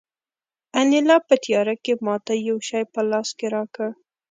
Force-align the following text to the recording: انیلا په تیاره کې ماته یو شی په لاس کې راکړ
انیلا 0.79 1.17
په 1.27 1.35
تیاره 1.43 1.75
کې 1.83 1.93
ماته 2.05 2.33
یو 2.47 2.57
شی 2.67 2.83
په 2.93 3.01
لاس 3.09 3.29
کې 3.37 3.47
راکړ 3.55 3.89